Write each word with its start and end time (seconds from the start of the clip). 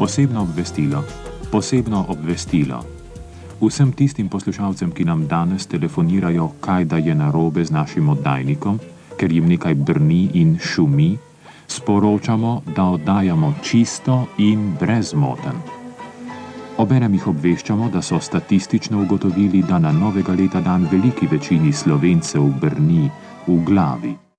Posebno 0.00 0.42
obvestilo, 0.42 1.04
posebno 1.52 2.06
obvestilo. 2.08 2.80
Vsem 3.60 3.92
tistim 3.92 4.28
poslušalcem, 4.28 4.94
ki 4.96 5.04
nam 5.04 5.26
danes 5.28 5.66
telefonirajo, 5.66 6.46
kaj 6.60 6.84
da 6.84 6.96
je 6.96 7.14
narobe 7.14 7.64
z 7.64 7.70
našim 7.70 8.08
oddajnikom, 8.08 8.78
ker 9.20 9.32
jim 9.32 9.44
nekaj 9.44 9.74
brni 9.74 10.30
in 10.40 10.56
šumi, 10.56 11.18
sporočamo, 11.68 12.62
da 12.76 12.84
oddajamo 12.96 13.52
čisto 13.62 14.24
in 14.38 14.72
brezmoten. 14.80 15.60
Obenem 16.78 17.20
jih 17.20 17.28
obveščamo, 17.34 17.90
da 17.92 18.00
so 18.00 18.20
statistično 18.20 19.02
ugotovili, 19.02 19.60
da 19.68 19.78
na 19.78 19.92
novega 19.92 20.32
leta 20.32 20.64
dan 20.64 20.88
veliki 20.88 21.28
večini 21.28 21.72
slovencev 21.72 22.48
brni 22.60 23.10
v 23.46 23.60
glavi. 23.68 24.20